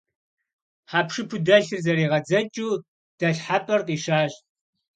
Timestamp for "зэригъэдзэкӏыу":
1.83-2.73